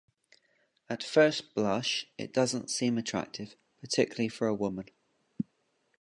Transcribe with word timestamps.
At 0.89 1.03
first 1.03 1.53
blush, 1.53 2.07
it 2.17 2.33
doesn't 2.33 2.71
seem 2.71 2.97
attractive, 2.97 3.55
particularly 3.83 4.29
for 4.29 4.47
a 4.47 4.55
woman. 4.55 4.87